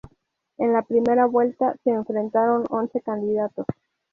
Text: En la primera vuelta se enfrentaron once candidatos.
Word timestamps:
En 0.57 0.73
la 0.73 0.81
primera 0.81 1.27
vuelta 1.27 1.75
se 1.83 1.91
enfrentaron 1.91 2.65
once 2.71 3.01
candidatos. 3.01 3.67